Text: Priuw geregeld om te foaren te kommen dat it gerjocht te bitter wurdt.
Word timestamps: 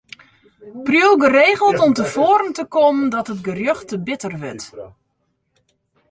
Priuw 0.83 1.19
geregeld 1.19 1.79
om 1.79 1.93
te 1.93 2.03
foaren 2.05 2.53
te 2.57 2.65
kommen 2.75 3.09
dat 3.15 3.29
it 3.33 3.43
gerjocht 3.47 3.87
te 3.91 3.97
bitter 4.09 4.33
wurdt. 4.43 4.65